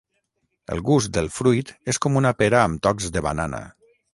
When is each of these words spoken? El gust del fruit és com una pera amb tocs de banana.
El 0.75 0.81
gust 0.87 1.11
del 1.17 1.29
fruit 1.35 1.71
és 1.93 2.01
com 2.07 2.17
una 2.23 2.33
pera 2.43 2.63
amb 2.63 2.83
tocs 2.89 3.15
de 3.19 3.25
banana. 3.31 3.65